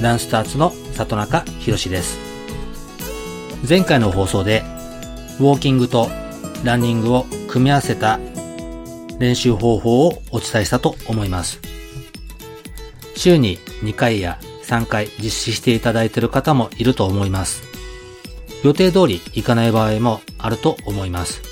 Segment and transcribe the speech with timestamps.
[0.00, 2.18] ランスターツの里中博です
[3.68, 4.62] 前回の放送で
[5.38, 6.08] ウォーキングと
[6.64, 8.20] ランニングを組み合わせた
[9.18, 11.60] 練習方法をお伝えしたと思います。
[13.14, 17.62] 週に2回や3回実施していただいている方もいると思います。
[18.64, 21.42] 予定通り行かない場合もあると思います。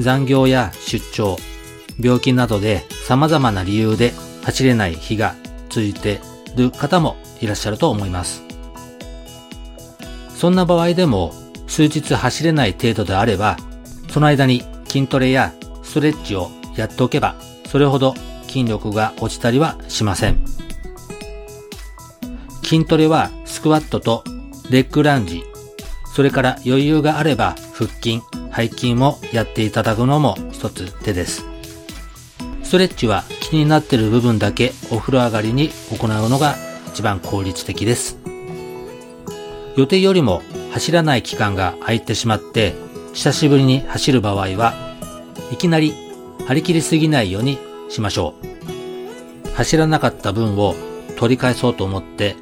[0.00, 1.36] 残業や出張、
[2.00, 5.36] 病気などで様々な理由で走れない日が
[5.68, 6.20] 続いて
[6.56, 8.42] る方もいらっしゃると思います。
[10.36, 11.32] そんな場合でも
[11.66, 13.56] 数日走れない程度であれば、
[14.10, 15.52] その間に筋トレや
[15.82, 18.14] ストレッチをやっておけば、それほど
[18.46, 20.44] 筋力が落ちたりはしません。
[22.62, 24.24] 筋トレはスクワットと
[24.70, 25.42] レッグランジ、
[26.14, 28.20] それから余裕があれば腹筋、
[28.54, 31.44] 背筋もやっていただくのも一つ手です。
[32.62, 33.24] ストレッチは
[33.54, 36.56] になってる部分だけお風呂上がりに行うのが
[36.88, 38.18] 一番効率的です。
[39.76, 42.74] 予定よりも走らない期間が空いてしまって、
[43.12, 44.74] 久しぶりに走る場合は、
[45.52, 45.94] いきなり
[46.46, 49.50] 張り切りすぎないようにしましょう。
[49.54, 50.74] 走らなかった分を
[51.16, 52.36] 取り返そうと思って、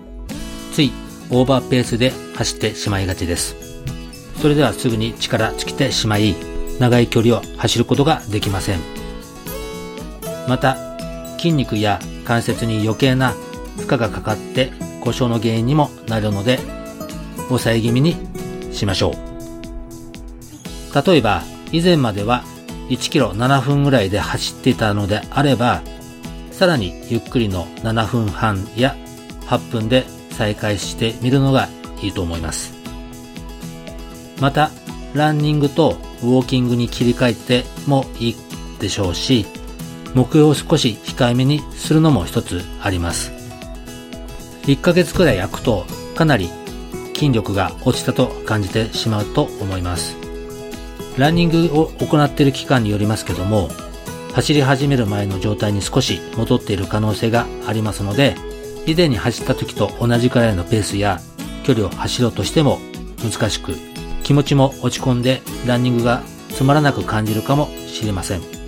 [0.73, 0.93] つい
[1.31, 3.57] オーバーペースで走ってしまいがちです。
[4.41, 6.35] それではすぐに力尽きてしまい、
[6.79, 8.81] 長い距離を走ることができません。
[10.49, 10.92] また、
[11.43, 13.33] 筋肉や関節に余計な
[13.77, 14.71] 負荷がかかって
[15.01, 16.61] 故障の原因にもなるので、
[17.49, 18.17] 抑え気味に
[18.71, 21.07] しましょう。
[21.07, 21.43] 例えば、
[21.73, 22.45] 以前までは
[22.91, 25.83] 1キロ7分ぐらいで走っていたのであれば、
[26.53, 28.95] さらにゆっくりの7分半や
[29.47, 31.69] 8分で再開してみるのが
[32.01, 32.73] いいと思います。
[34.41, 34.71] また、
[35.13, 38.37] ランニングとウォーキングに切り替えてもいい
[38.79, 39.45] でしょうし、
[40.15, 43.33] 目標を少し控えめにするのも一つあります。
[44.65, 46.51] 1ヶ月くらい空くとかなり
[47.15, 50.17] 筋力が落ちたと感じてしまうと思います。
[51.17, 53.71] ランニングを行っている期間によりますけども、
[54.33, 58.35] 走り始める前の状態に少し戻っている可能性がありますので、
[58.87, 61.21] 以前に走った時と同じくらいのペースや
[61.65, 62.81] 距離を走ろうとしても
[63.23, 63.75] 難しく、
[64.25, 68.62] 気持ちも落ち込んでランニングがつまらなく感じるかもしれません。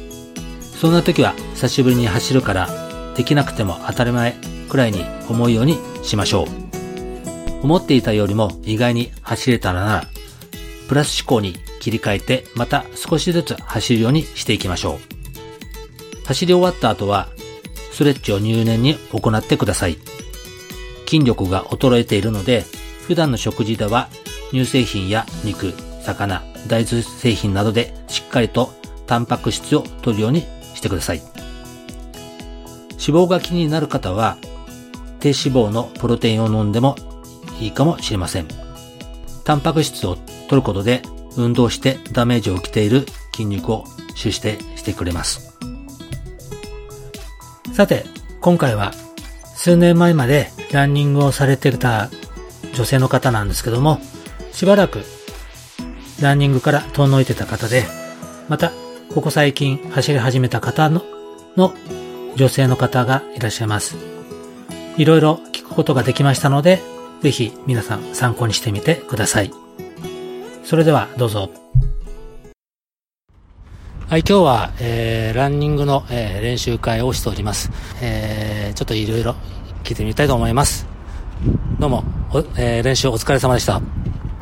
[0.85, 2.69] そんな時は久しぶりに走るから
[3.17, 4.35] できなくても当たり前
[4.69, 7.65] くらいに思うようにしましょう。
[7.65, 10.05] 思っていたよりも意外に走れたらなら、
[10.87, 16.27] プラス思考に切り替えてまた少しずつ走るようにしていきましょう。
[16.27, 17.29] 走り終わった後は、
[17.91, 19.97] ストレッチを入念に行ってください。
[21.07, 22.63] 筋力が衰えているので、
[23.07, 24.11] 普段の食事では
[24.51, 28.75] 乳製品や肉、魚、大豆製品などでしっかりと
[29.07, 30.47] タンパク質を取るように
[30.85, 31.23] してください。
[32.91, 34.37] 脂肪が気になる方は
[35.21, 36.97] 低脂肪のプロテインを飲んでも
[37.59, 38.49] いいかもしれません。
[39.45, 40.17] タンパク質を
[40.49, 41.03] 取ることで
[41.37, 43.85] 運動してダメージを受けている筋肉を
[44.15, 45.57] 修正してくれます。
[47.73, 48.05] さて、
[48.41, 48.93] 今回は
[49.57, 52.11] 数年前までランニングをされてた
[52.75, 54.01] 女性の方なんですけども、
[54.53, 55.03] しばらく
[56.21, 57.85] ランニングから遠のいてた方で、
[58.49, 58.71] また
[59.15, 61.05] ここ最近走り始めた方の
[61.57, 61.73] の
[62.35, 63.97] 女性の方がいらっしゃいます。
[64.97, 66.83] いろいろ聞くことができましたので、
[67.23, 69.53] ぜひ皆さん参考にしてみてください。
[70.65, 71.49] それではどうぞ。
[74.09, 77.71] はい、今日は、えー、ランニングの、えー、練習会をしております。
[78.03, 79.37] えー、ちょっといろいろ
[79.85, 80.89] 聞いてみたいと思います。
[81.79, 82.03] どうも、
[82.57, 83.81] えー、練習お疲れ様でした。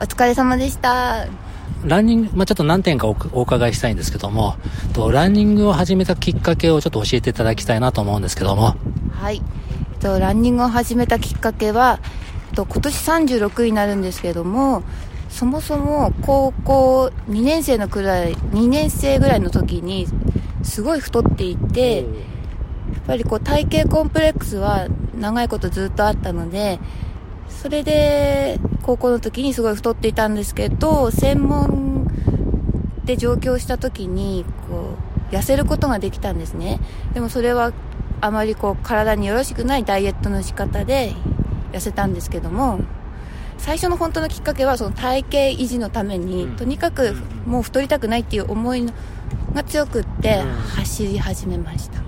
[0.00, 1.41] お疲れ様でした。
[1.84, 4.56] ランニング、まあ、ちょっと何点かお伺いしたいんですけども、
[4.92, 8.76] とランニングを始めたきっかけをちょっと教えていただきたいなと思うんですけども。
[9.10, 9.42] はい。
[10.00, 12.00] とランニングを始めたきっかけは、
[12.52, 12.94] と今年
[13.38, 14.82] 36になるんですけども
[15.28, 20.06] そもそも高校2年生のくらい2年生ぐらいの時に
[20.62, 22.06] すごい太っていてやっ
[23.06, 24.88] ぱりこう体型コンプレックスは
[25.18, 26.78] 長いことずっとあったので
[27.60, 32.06] それで高校の時にすごい太っていたんですけど専門
[33.04, 34.96] で上京した時にこ
[35.30, 36.80] う痩せることができたんですね。
[37.14, 37.72] でもそれは
[38.20, 41.12] あまりこう体によろしくないダイエットの仕方で
[41.72, 42.80] 痩せたんですけども
[43.58, 47.14] 最初の本当のきっかけはその体型維持のために、とにかく
[47.46, 48.84] もう太りたくないっていう思い
[49.54, 50.40] が強くって
[50.76, 52.02] 走り始めました、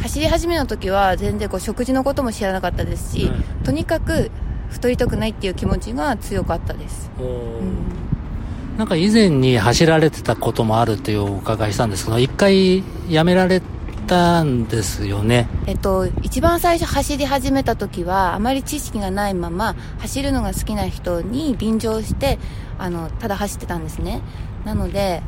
[0.00, 3.30] 走り始めの時は全然こう食事のことも知らなかったですし、
[3.64, 4.30] とにかく
[4.72, 13.62] 太りたくないっていう気持ちが強かったです、うん、なんか以前に走られてたこともあるというお伺いしたんですけど一回やめられ
[14.06, 15.48] たんですよね。
[15.66, 22.38] えっと、一番最初走り始めた時は、あまり知識がないまま、走るのが好きな人に便乗して、
[22.78, 24.20] あの、ただ走ってたんですね。
[24.64, 25.22] なので、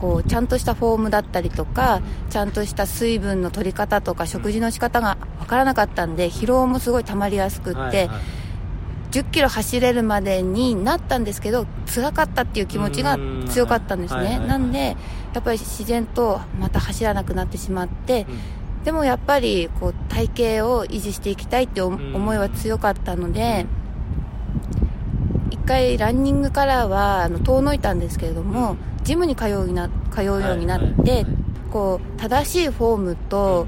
[0.00, 2.00] こう、ちゃんとしたフォームだったりとか、
[2.30, 8.43] ちゃんとした水分の取り方とか、食事の仕方がわからなかったんで、疲労もすごい溜まりやすくって、はいはい
[9.14, 13.16] 10キロ走れるまでになったんですけど辛かったっていう気持ちが
[13.48, 14.96] 強かったんですね、はいはいはい、なんで
[15.32, 23.66] やっぱり自然とまた走らなくなってしまって、うん、でもやっぱりこう体型を維持していきたいって思いは強かったので、
[25.50, 31.26] 一回ランニングからはあの遠のいたんですけれどもジムに通うようにな通うようになって、はいはい、
[31.72, 33.66] こう正しいフォームと、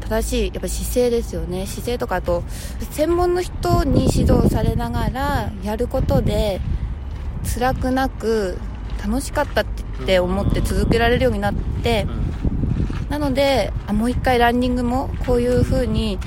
[0.00, 1.66] 正しいやっぱ姿勢ですよね。
[1.66, 2.42] 姿勢とかあと
[2.90, 6.60] 専門の人に指導されながらやることで
[7.44, 8.58] 辛くなく
[9.04, 9.64] 楽しかったっ
[10.06, 12.06] て思って続けられるようになって
[13.08, 16.18] なのであもう一回ランニングもこういう風に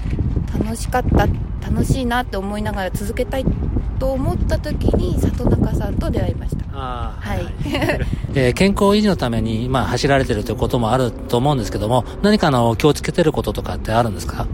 [0.58, 1.28] 楽しかった
[1.70, 3.46] 楽しいなって思いながら続けたい
[4.02, 6.66] と思った時に里中さんと出会いました。
[6.76, 7.46] はい。
[8.34, 14.48] えー、健康維持のために、まあ、走られてるということもあると思うんですけども、何かの気をつけてることとかってあるんですか？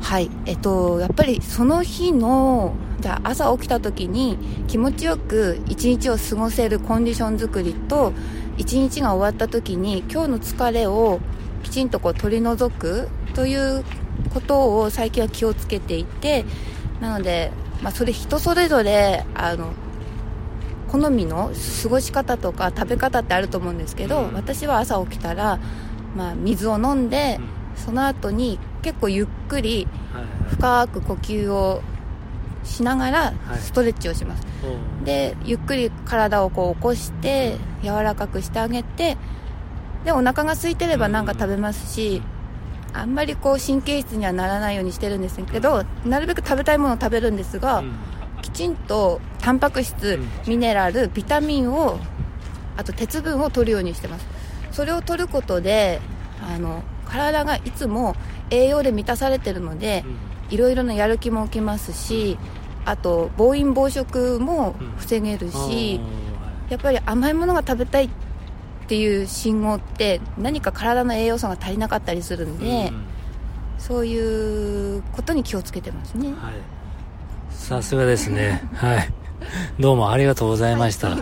[0.00, 0.30] はい。
[0.46, 8.12] えっと、やっぱりその日の、じゃあ朝起きた時に気持ちよく一日を過ごせるコンディション作りと、
[8.56, 11.18] 一日が終わった時に今日の疲れを
[11.64, 13.82] きちんとこう取り除くという
[14.32, 16.44] ことを最近は気をつけていて、
[17.00, 17.50] なので、
[17.82, 19.72] まあ、それ人それぞれあの
[20.88, 21.50] 好みの
[21.82, 25.58] 過ごし方とか食べ方ってあると思うんですけど、うん、私は朝起きたら、
[26.16, 29.88] まあ、水を飲んで、うん、その後に結構ゆっくり
[30.50, 31.82] 深く呼吸を
[32.62, 34.72] しながらストレッチをします、は
[35.02, 39.16] い、でゆっくり体をこう起こして柔らかくしてあげて
[40.04, 42.22] でお腹が空いてれば何か食べますし、
[42.94, 47.92] あんまりこう神経質にはならないようにしてるんですけどなるべく食べたいものを食べるんですが、うん、
[48.40, 51.98] きちんとタンパク質、ミネラルビタミンを
[52.76, 54.26] あと鉄分を取るようにしてます。
[54.70, 56.00] それを取ることで
[56.40, 58.16] あの体がいつも
[58.50, 60.04] 栄養で満たされてるので、
[60.50, 62.38] いろいろなやる気も起きますし
[62.84, 66.00] あと暴飲暴食も防げるし、
[66.68, 68.10] やっぱり甘いものが食べたいっ
[68.86, 73.04] ていう信号って何か体の栄養素が足りなかったりするんで、うん、
[73.78, 76.54] そういうことに気をつけてますね、はい、
[77.50, 79.12] さすがですね はい
[79.78, 81.18] どうもありがとうございました。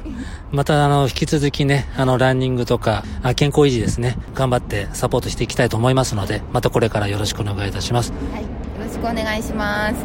[0.53, 8.12] また、あの、引き続きね、あの、ランニングとか、あ健康維持ですね、頑張ってサポートしていきたいと思いますので、またこれからよろしくお願いいたします。
[8.32, 8.43] はい。
[8.43, 8.49] よ
[8.79, 9.97] ろしくお願いします。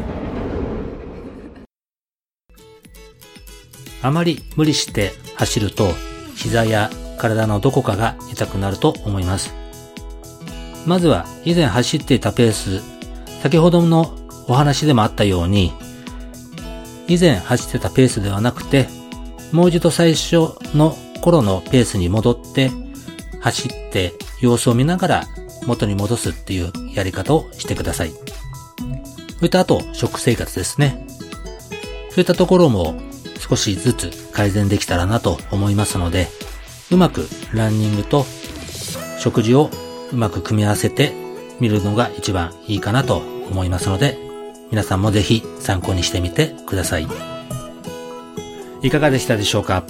[4.02, 5.94] あまり無理して走ると、
[6.36, 9.54] 膝や体のどこかが痛くなると思います。
[10.86, 12.82] まずは以前走っていたペース、
[13.42, 14.16] 先ほどの
[14.48, 15.74] お話でもあったように、
[17.08, 18.88] 以前走ってたペースではなくて、
[19.52, 22.72] もう一度最初の頃のペースに戻って、
[23.40, 25.24] 走って様子を見ながら
[25.66, 28.12] 元に戻すっていうやり方をしてください。
[29.38, 31.06] それとあと、食生活ですね。
[32.10, 32.96] そういったところも
[33.38, 36.28] 少しずつ改善できたらなと思いますので、
[36.90, 38.26] うまくランニングと
[39.20, 39.70] 食事を
[40.14, 41.14] うまく組み合わせて
[41.60, 43.18] みるのが一番いいかなと
[43.50, 44.18] 思いますので、
[44.72, 47.08] 皆さんもぜひ参考にしてみてください。
[48.82, 49.84] いかがでしたでしょうか？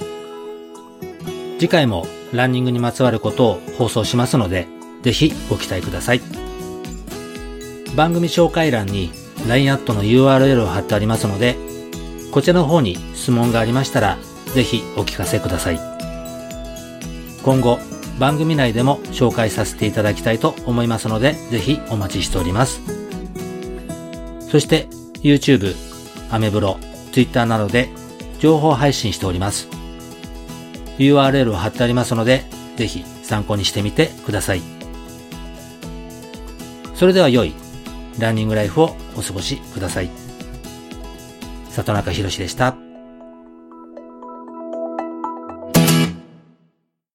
[1.60, 4.68] 次回もランニングにまつわることを放送しますので、
[5.04, 6.22] ぜひご期待ください。
[7.96, 9.12] 番組紹介欄に
[9.48, 11.58] LINE アットの URL を貼ってありますので、
[12.32, 14.18] こちらの方に質問がありましたら、
[14.54, 15.97] ぜひお聞かせください。
[17.48, 17.80] 今後
[18.20, 22.82] 番組内でも紹介させていただきたいと思いますので、ぜひお待ちしております。
[24.50, 24.89] そして
[25.24, 25.74] YouTube、
[26.30, 26.77] アメブロ、
[27.13, 27.88] Twitter などで
[28.39, 29.70] 情報配信しております。
[30.98, 32.44] URL を貼ってありますので、
[32.75, 34.62] ぜひ参考にしてみてください。
[36.96, 37.54] それでは良い
[38.20, 40.10] ランニングライフをお過ごしください。
[41.70, 42.87] 里中博でした。